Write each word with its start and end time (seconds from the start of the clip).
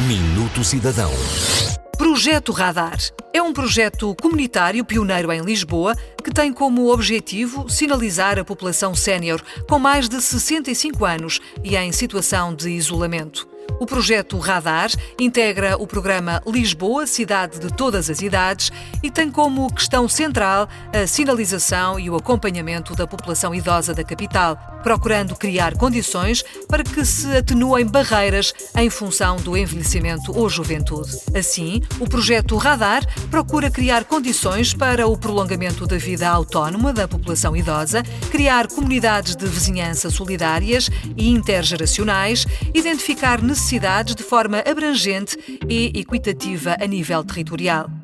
Minuto 0.00 0.62
Cidadão. 0.62 1.10
Projeto 1.96 2.52
Radar 2.52 2.98
é 3.32 3.40
um 3.40 3.50
projeto 3.50 4.14
comunitário 4.20 4.84
pioneiro 4.84 5.32
em 5.32 5.40
Lisboa 5.40 5.96
que 6.22 6.30
tem 6.30 6.52
como 6.52 6.92
objetivo 6.92 7.66
sinalizar 7.70 8.38
a 8.38 8.44
população 8.44 8.94
sénior 8.94 9.40
com 9.66 9.78
mais 9.78 10.06
de 10.06 10.20
65 10.20 11.02
anos 11.02 11.40
e 11.64 11.74
em 11.76 11.92
situação 11.92 12.54
de 12.54 12.68
isolamento. 12.68 13.48
O 13.78 13.84
projeto 13.84 14.38
Radar 14.38 14.90
integra 15.20 15.76
o 15.76 15.86
programa 15.86 16.42
Lisboa, 16.46 17.06
Cidade 17.06 17.58
de 17.58 17.70
Todas 17.70 18.08
as 18.08 18.22
Idades 18.22 18.72
e 19.02 19.10
tem 19.10 19.30
como 19.30 19.72
questão 19.72 20.08
central 20.08 20.66
a 20.92 21.06
sinalização 21.06 22.00
e 22.00 22.08
o 22.08 22.16
acompanhamento 22.16 22.94
da 22.94 23.06
população 23.06 23.54
idosa 23.54 23.92
da 23.92 24.02
capital, 24.02 24.56
procurando 24.82 25.36
criar 25.36 25.74
condições 25.76 26.42
para 26.66 26.82
que 26.82 27.04
se 27.04 27.36
atenuem 27.36 27.84
barreiras 27.84 28.54
em 28.76 28.88
função 28.88 29.36
do 29.36 29.56
envelhecimento 29.56 30.36
ou 30.36 30.48
juventude. 30.48 31.14
Assim, 31.34 31.82
o 32.00 32.08
projeto 32.08 32.56
Radar 32.56 33.06
procura 33.30 33.70
criar 33.70 34.04
condições 34.04 34.72
para 34.72 35.06
o 35.06 35.18
prolongamento 35.18 35.86
da 35.86 35.98
vida 35.98 36.28
autónoma 36.28 36.94
da 36.94 37.06
população 37.06 37.54
idosa, 37.54 38.02
criar 38.30 38.68
comunidades 38.68 39.36
de 39.36 39.46
vizinhança 39.46 40.08
solidárias 40.08 40.88
e 41.14 41.28
intergeracionais, 41.28 42.46
identificar 42.72 43.42
necessidades 43.42 43.55
necessidades 43.56 44.14
de 44.14 44.22
forma 44.22 44.58
abrangente 44.58 45.38
e 45.66 45.86
equitativa 45.98 46.76
a 46.78 46.86
nível 46.86 47.24
territorial. 47.24 47.95